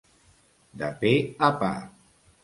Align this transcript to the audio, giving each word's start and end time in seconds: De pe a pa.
De 0.81 0.87
pe 1.03 1.11
a 1.49 1.51
pa. 1.59 1.69